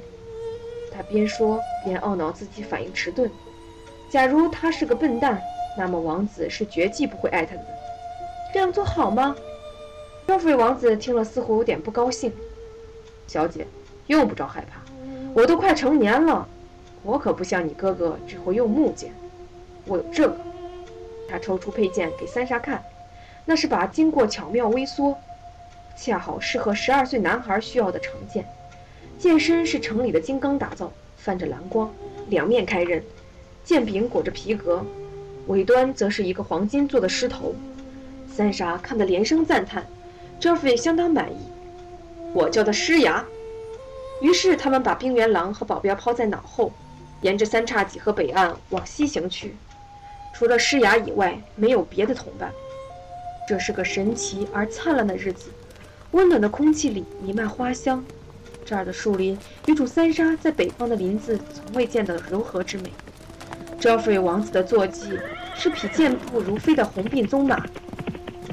[0.92, 3.30] 他边说边懊恼自己反应迟钝。
[4.10, 5.40] 假如他是个笨蛋。
[5.78, 7.64] 那么王子是绝技不会爱他的，
[8.52, 9.36] 这样做好吗？
[10.26, 12.32] 焦弗瑞王子听了似乎有点不高兴。
[13.28, 13.64] 小姐，
[14.08, 14.82] 用不着害怕，
[15.32, 16.46] 我都快成年了，
[17.04, 19.12] 我可不像你哥哥只会用木剑，
[19.86, 20.36] 我有这个。
[21.30, 22.82] 他抽出佩剑给三傻看，
[23.44, 25.16] 那是把经过巧妙微缩，
[25.96, 28.44] 恰好适合十二岁男孩需要的长剑。
[29.18, 31.92] 剑身是城里的金刚打造，泛着蓝光，
[32.28, 33.02] 两面开刃，
[33.62, 34.84] 剑柄裹着皮革。
[35.46, 37.54] 尾端则是一个黄金做的狮头，
[38.28, 39.86] 三傻看得连声赞叹
[40.40, 41.36] ，Joffrey 相当满意。
[42.32, 43.24] 我叫他狮牙。
[44.20, 46.72] 于是他们把冰原狼和保镖抛在脑后，
[47.22, 49.56] 沿着三叉戟河北岸往西行去。
[50.40, 52.50] 除了狮牙以外，没有别的同伴。
[53.46, 55.50] 这是个神奇而灿烂的日子，
[56.12, 58.02] 温暖的空气里弥漫花香。
[58.64, 62.90] 这儿的树林有种三沙在北方的林子从未见的柔和之美。
[63.78, 65.18] Joffrey 王子的坐骑
[65.54, 67.66] 是匹健步如飞的红鬓棕马，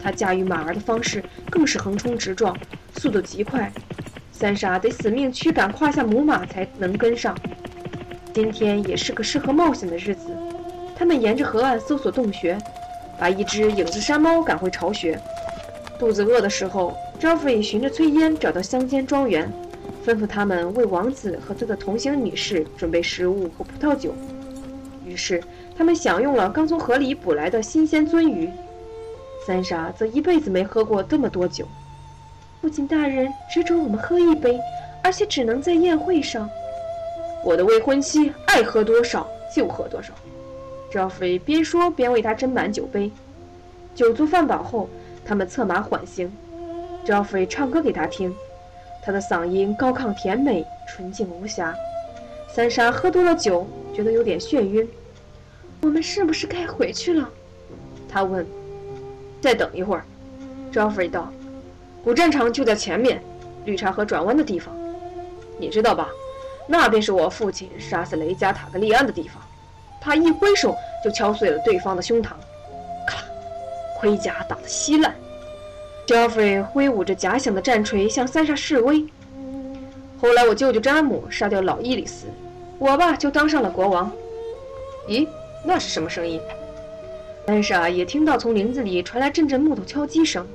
[0.04, 2.54] 他驾驭马儿的方式更是横冲直撞，
[2.98, 3.72] 速度极快。
[4.34, 7.34] 三傻得死命驱赶胯下母马才能跟上。
[8.34, 10.37] 今天也是个适合冒险的日子，
[10.98, 12.58] 他们沿着河岸搜索洞穴，
[13.20, 15.20] 把一只影子山猫赶回巢穴。
[16.00, 19.48] 肚子饿的时候，Joffrey 循着炊烟找到乡间庄园，
[20.04, 24.16] 吩咐他们为王子和他的同行女士准备食物和葡萄酒。
[25.06, 25.42] 于是
[25.78, 28.50] 他们享用了刚从河里捕来的新鲜鳟鱼。
[29.46, 31.66] 三傻则一辈子没喝过这么多酒。
[32.60, 34.60] 父亲大人只准我们喝一杯，
[35.04, 36.50] 而且只能在宴会上。
[37.46, 40.12] 我的未婚妻爱喝多少就喝多少。
[40.98, 43.12] Joffrey 边说边为他斟满酒杯。
[43.94, 44.90] 酒足饭饱后，
[45.24, 46.32] 他们策马缓行。
[47.06, 48.36] Joffrey 唱歌给他听，
[49.06, 51.76] 他的嗓音高亢甜美，纯净无瑕。
[52.50, 54.90] 三沙喝多了酒，觉得有点眩晕。
[55.82, 57.30] 我们是不是该回去了？
[58.10, 58.44] 他问。
[59.40, 60.04] 再等一会儿。
[60.74, 61.32] ”Joffrey 道。
[62.04, 63.22] 古战场就在前面，
[63.66, 64.76] 绿茶河转弯的地方，
[65.60, 66.10] 你知道吧？
[66.66, 69.40] 那便是我父亲杀死雷加塔格利安的地方。
[70.00, 72.32] 他一挥手就敲碎了对方的胸膛，
[73.06, 73.24] 咔，
[74.00, 75.14] 盔甲打得稀烂。
[76.06, 79.06] Joffrey 挥舞着假想的战锤向三煞示威。
[80.22, 82.26] 后来我舅舅詹姆杀掉老伊里斯，
[82.80, 84.12] 我爸就当上了国王。
[85.08, 85.28] 咦，
[85.64, 86.42] 那是什么声音？
[87.46, 90.46] 三傻也听到从林子里传来阵阵木头敲击声。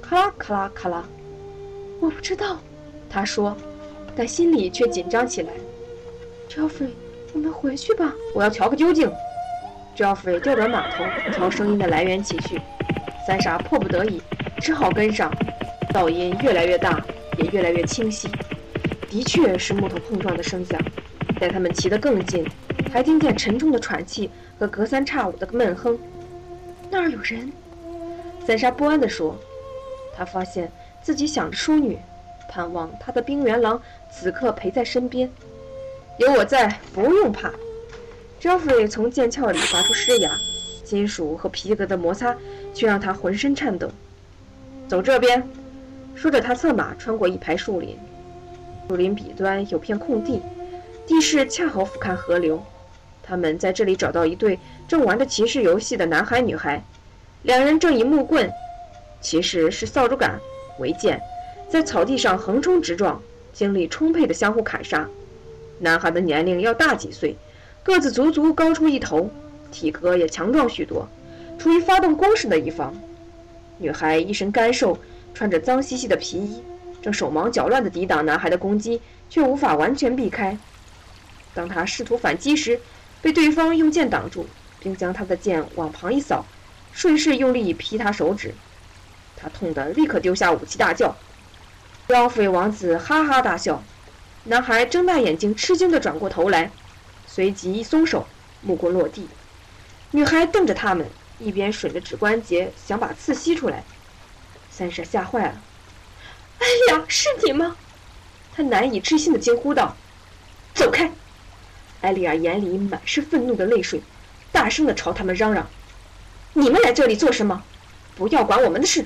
[0.00, 1.04] 咔啦咔啦咔啦，
[2.00, 2.58] 我不知道，
[3.10, 3.56] 他说，
[4.14, 5.52] 但心里却紧张起来。
[6.48, 6.90] Joffrey，
[7.32, 9.10] 我们回去吧，我要瞧个究竟。
[9.96, 12.60] Joffrey 调转马头，朝声音的来源骑去。
[13.26, 14.20] 三傻迫不得已，
[14.60, 15.32] 只好跟上。
[15.92, 17.00] 噪音越来越大，
[17.38, 18.28] 也越来越清晰，
[19.08, 20.80] 的确是木头碰撞的声响。
[21.38, 22.44] 待他们骑得更近，
[22.92, 24.28] 还听见沉重的喘气
[24.58, 25.96] 和隔三差五的闷哼。
[26.90, 27.52] 那儿有人，
[28.44, 29.36] 三傻不安地说。
[30.16, 30.70] 他发现
[31.02, 31.98] 自己想着淑女，
[32.48, 33.80] 盼望他的冰原狼
[34.10, 35.30] 此刻陪在身边。
[36.18, 37.50] 有我在，不用怕。
[38.44, 40.30] Joffrey 从剑鞘里拔出狮牙，
[40.84, 42.36] 金属和皮革的摩擦
[42.74, 43.90] 却让他浑身颤抖。
[44.86, 45.42] 走这边，
[46.14, 47.96] 说着，他策马穿过一排树林。
[48.86, 50.42] 树林彼端有片空地，
[51.06, 52.62] 地势恰好俯瞰河流。
[53.22, 56.84] 他们在这里找到一对正玩着骑士游戏的男孩女孩，
[57.44, 58.52] 两人正以木棍。
[59.22, 60.38] 骑士是扫帚杆
[60.78, 61.18] 为剑，
[61.66, 63.22] 在草地上横冲直撞，
[63.54, 65.08] 精力充沛地相互砍杀。
[65.78, 67.34] 男孩的年龄要大几岁，
[67.84, 69.30] 个子足足高出一头，
[69.70, 71.06] 体格也强壮许多，
[71.58, 72.94] 处于发动攻势的一方。
[73.76, 74.98] 女孩一身干瘦，
[75.34, 76.62] 穿着脏兮兮的皮衣，
[77.02, 80.56] 正手忙脚乱地抵挡男孩的攻击，却无法完全避开。
[81.52, 82.80] 当他试图反击时，
[83.20, 84.46] 被对方用剑挡住，
[84.80, 86.46] 并将他的剑往旁一扫，
[86.94, 88.54] 顺势用力劈他手指。
[89.36, 91.14] 他痛得立刻丢下武器，大叫。
[92.08, 93.82] 焦菲王子哈哈大笑，
[94.44, 96.70] 男孩睁大眼睛，吃惊地转过头来，
[97.34, 98.28] 随即一松手，
[98.62, 99.26] 木棍落地。
[100.12, 101.04] 女孩瞪着他们，
[101.40, 103.82] 一边吮着指关节，想把刺吸出来。
[104.70, 105.60] 三婶吓坏了
[106.60, 107.76] ：“哎呀，是你吗？”
[108.54, 109.96] 他难以置信地惊呼道
[110.74, 111.10] ：“走开！”
[112.02, 114.00] 艾丽亚眼里满是愤怒的泪水，
[114.52, 115.68] 大声地朝他们嚷嚷
[116.54, 117.64] ：“你们来这里做什么？
[118.14, 119.04] 不要管我们的事！”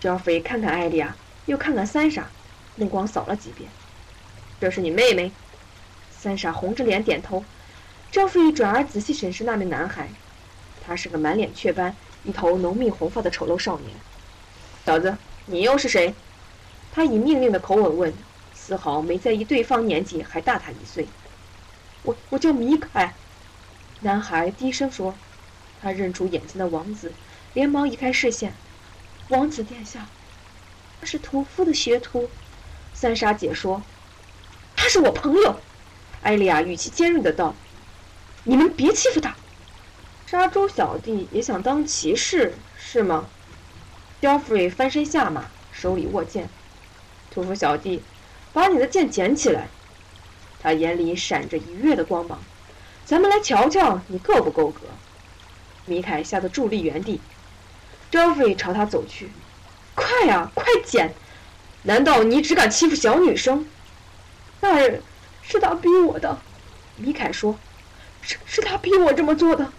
[0.00, 2.30] 焦飞看看艾丽亚，又看看三傻，
[2.76, 3.68] 目光扫了几遍。
[4.58, 5.30] 这是你妹妹。
[6.26, 7.44] 三傻红着脸点头。
[8.10, 10.08] 焦飞转而仔细审视那名男孩，
[10.84, 13.92] 他是个满脸雀斑、一头浓密红发的丑陋少年。
[14.84, 16.12] 小子，你又是谁？
[16.90, 18.12] 他以命令的口吻问，
[18.52, 21.06] 丝毫没在意对方年纪还大他一岁。
[22.02, 23.14] 我我叫米凯。
[24.00, 25.14] 男孩低声说。
[25.80, 27.12] 他认出眼前的王子，
[27.54, 28.52] 连忙移开视线。
[29.28, 30.08] 王子殿下，
[30.98, 32.28] 他是屠夫的学徒。
[32.94, 33.80] 三傻姐说
[34.74, 35.60] ：“他是我朋友。”
[36.26, 37.54] 艾莉亚语气尖锐的道
[38.42, 39.36] ：“你们别欺负他。”
[40.26, 43.26] 沙洲小弟也想当骑士是吗？
[44.20, 46.48] 焦弗瑞翻身下马，手里握剑。
[47.30, 48.02] 屠夫小弟，
[48.52, 49.68] 把你的剑捡起来。
[50.60, 52.40] 他眼里闪着愉悦的光芒。
[53.04, 54.80] 咱们来瞧瞧你够不够格。
[55.84, 57.20] 米凯吓得伫立原地。
[58.10, 59.30] Joffrey 朝他走去，
[59.94, 61.14] 快呀，快捡！
[61.84, 63.64] 难道你只敢欺负小女生？
[64.60, 64.90] 那，
[65.46, 66.38] 是他逼我的。
[66.96, 67.58] 米凯说
[68.22, 69.72] ：“是是他逼我这么做的。”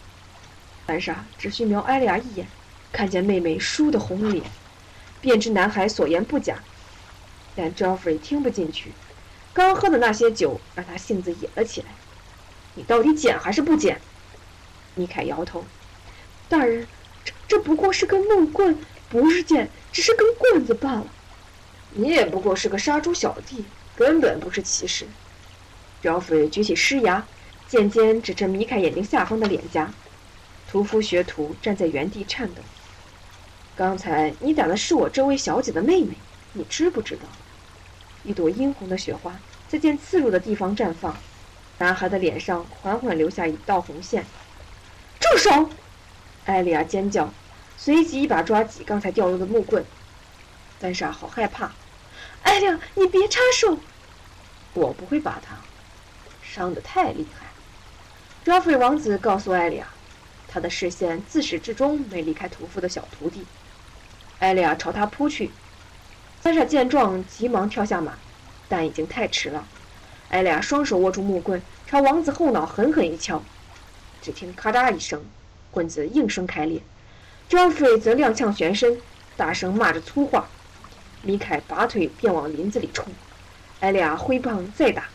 [0.88, 2.48] 三傻只需瞄艾丽亚一眼，
[2.92, 4.44] 看见妹妹倏地红了脸。
[5.20, 6.60] 便知男孩所言不假。
[7.56, 8.92] 但 Geoffrey 听不进去，
[9.52, 11.88] 刚喝的那些酒让他性子野了起来。
[12.76, 14.00] 你到底捡还是不捡？
[14.94, 15.66] 米凯摇头。
[16.48, 16.88] 大人，
[17.26, 18.78] 这这不过是根木棍，
[19.10, 21.08] 不是剑，只是根棍子罢了。
[21.92, 25.08] 你也不过是个杀猪小弟，根本不是骑士。
[26.02, 27.26] 表匪举起狮牙，
[27.68, 29.92] 剑尖指着米凯眼睛下方的脸颊。
[30.70, 32.62] 屠夫学徒站在原地颤抖。
[33.76, 36.14] 刚才你打的是我这位小姐的妹妹，
[36.54, 37.24] 你知不知道？
[38.24, 41.16] 一朵殷红的雪花在剑刺入的地方绽放，
[41.78, 44.26] 男孩的脸上缓缓留下一道红线。
[45.20, 45.70] 住手！
[46.46, 47.32] 艾莉亚尖叫，
[47.78, 49.86] 随即一把抓起刚才掉落的木棍。
[50.80, 51.72] 三傻好害怕。
[52.44, 53.78] 艾莉亚，你别插手！
[54.74, 55.56] 我不会把他
[56.58, 57.46] 伤得太厉害。
[58.44, 59.88] ！Joffrey 王子告诉艾莉亚，
[60.48, 63.46] 他的视线自始至终没离开屠夫的小徒弟。
[64.40, 65.52] 艾莉亚朝他扑去。
[66.42, 68.14] 三傻见状，急忙跳下马，
[68.68, 69.68] 但已经太迟了。
[70.30, 73.44] 艾莉亚双手握住木棍，朝王子后脑狠狠一敲。
[74.22, 75.24] 只听咔嗒一声，
[75.70, 76.82] 棍子应声开裂。
[77.50, 79.00] Geoffrey 则踉跄旋身，
[79.36, 80.48] 大声骂着粗话。
[81.22, 83.06] 米凯拔腿便往林子里冲。
[83.80, 85.06] 艾莉亚挥棒再打，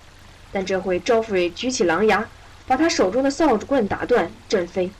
[0.53, 2.29] 但这回 Geoffrey 举起狼牙，
[2.67, 4.91] 把他手中的扫帚棍打断，震飞。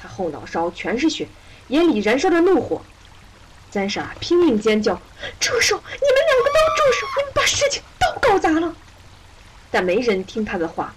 [0.00, 1.26] 他后脑勺全是血，
[1.68, 2.82] 眼里燃烧着怒火。
[3.70, 5.00] 三傻拼命尖叫
[5.40, 5.76] ：“住手！
[5.76, 7.06] 你们两个都住手！
[7.16, 8.74] 你们把事情都搞砸了！”
[9.72, 10.94] 但没人听他的话。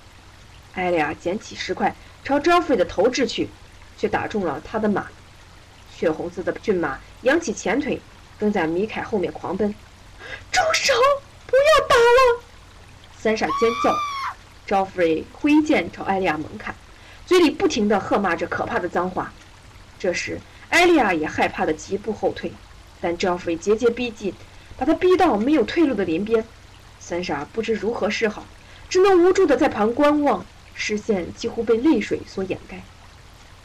[0.73, 3.47] 艾莉亚捡起石块朝赵富贵的头掷去，
[3.97, 5.07] 却打中了他的马。
[5.95, 8.01] 血红色的骏马扬起前腿，
[8.37, 9.73] 跟在米凯后面狂奔。
[10.51, 10.93] “住手！
[11.47, 12.41] 不要打了！”
[13.25, 13.95] 三傻尖叫。
[14.67, 16.75] Geoffrey 挥剑朝艾莉亚猛砍，
[17.25, 19.33] 嘴里不停地喝骂着可怕的脏话。
[19.97, 22.51] 这时，艾莉亚也害怕的疾步后退。
[23.01, 24.31] 但 Geoffrey 节节逼近，
[24.77, 26.45] 把他逼到没有退路的林边。
[26.99, 28.45] 三傻不知如何是好，
[28.89, 32.83] 只能无助地在旁观望，视线几乎被泪水所掩盖。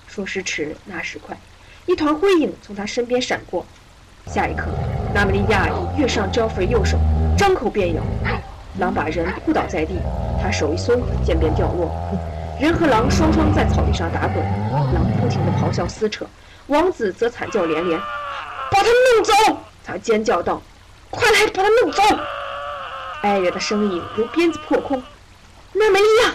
[0.07, 1.39] 说时迟，那时快，
[1.85, 3.67] 一团灰影从他身边闪过。
[4.27, 4.69] 下一刻，
[5.15, 6.99] 娜美利亚已跃上 Geoffrey 右手，
[7.37, 8.03] 张口便咬。
[8.79, 9.95] 狼把人扑倒在地，
[10.41, 11.91] 他手一松，剑便掉落。
[12.61, 14.45] 人和狼双双在草地上打滚，
[14.95, 16.27] 狼不停地咆哮撕扯，
[16.69, 17.99] 王子则惨叫连连。
[18.71, 19.61] 把他弄走！
[19.85, 20.63] 他尖叫道
[21.11, 22.03] ：“快来把他弄走！”
[23.23, 25.03] 艾瑞的声音如鞭子破空。
[25.73, 26.35] 娜美利亚，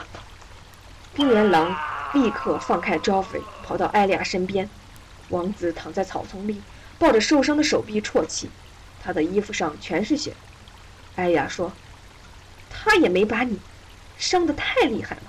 [1.13, 1.73] 冰原狼
[2.13, 4.69] 立刻放开 Joffrey，跑到艾利亚身边。
[5.29, 6.61] 王子躺在草丛里，
[6.99, 8.49] 抱着受伤的手臂啜泣，
[9.01, 10.33] 他的衣服上全是血。
[11.15, 11.71] 艾雅说
[12.83, 13.59] ：“他也没把你
[14.17, 15.23] 伤得太厉害了。”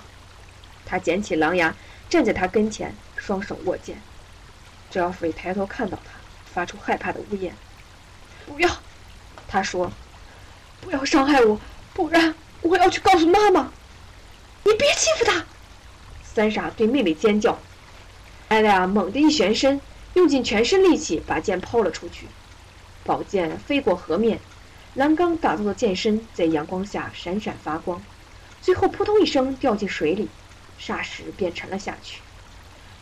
[0.85, 1.75] 他捡起狼牙，
[2.09, 4.01] 站在他跟前，双手握剑。
[4.91, 6.17] Joey 抬头看到他。
[6.53, 7.53] 发出害怕的呜咽。
[8.47, 8.77] 不要，
[9.47, 9.91] 他说
[10.81, 11.59] ：“不要伤害我，
[11.93, 13.71] 不然我要去告诉妈妈。”
[14.65, 15.45] 你别欺负他！
[16.23, 17.59] 三傻对妹妹尖叫。
[18.47, 19.79] 艾莉亚猛地一旋身，
[20.15, 22.25] 用尽全身力气把剑抛了出去。
[23.03, 24.39] 宝剑飞过河面，
[24.97, 28.01] 栏杆打造的剑身在阳光下闪闪发光，
[28.63, 30.27] 最后扑通一声掉进水里，
[30.81, 32.19] 霎时便沉了下去。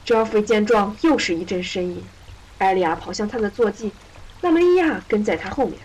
[0.03, 2.03] 赵飞见状，又是一阵呻吟。
[2.57, 3.93] 艾莉亚跑向他的坐骑，
[4.41, 5.79] 纳梅利亚跟在他后面。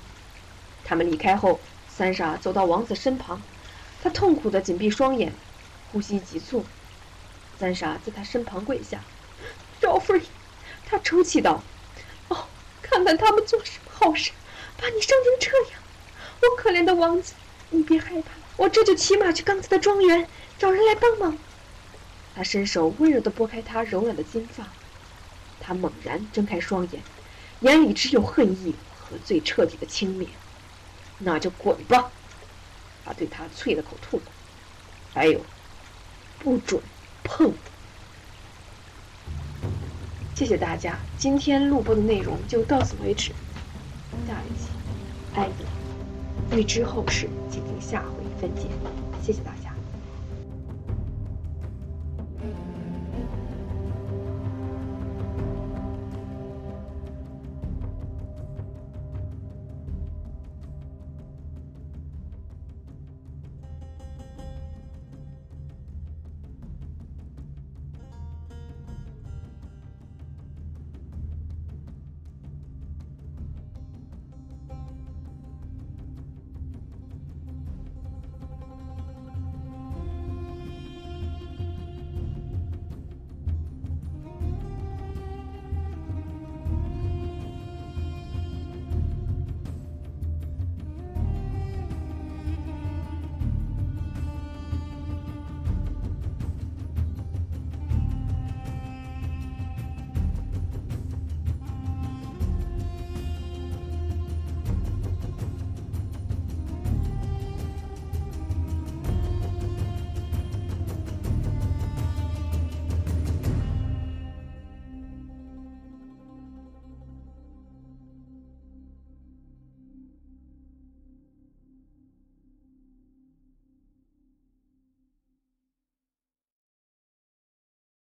[0.84, 3.40] 他们离开后，三傻走到王子身旁，
[4.02, 5.32] 他痛苦地紧闭双眼，
[5.92, 6.66] 呼吸急促。
[7.56, 8.98] 三傻在他身旁跪下
[9.80, 10.22] ，Joffrey，
[10.86, 11.62] 他抽泣道
[12.26, 12.46] ：“哦，
[12.82, 14.32] 看看他们做什么好事，
[14.76, 15.80] 把你伤成这样。
[16.42, 17.34] 我可怜的王子，
[17.70, 20.26] 你别害怕，我这就骑马去刚才的庄园，
[20.58, 21.36] 找人来帮忙。”
[22.34, 24.66] 他伸手温柔地拨开她柔软的金发。
[25.60, 27.02] 他猛然睁开双眼，
[27.60, 30.26] 眼里只有恨意和最彻底的轻蔑。
[31.18, 32.10] 那就滚吧！
[33.04, 34.22] 他对他啐了口唾沫。
[35.12, 35.44] 还有，
[36.38, 36.80] 不准
[37.22, 37.52] 碰！
[40.34, 43.32] 谢谢大家，今天录播的内容就到此为止。
[44.26, 44.70] 下一期，
[45.34, 45.66] 爱的
[46.52, 48.62] 预知后事，请听下回分解。
[49.22, 49.59] 谢谢大家。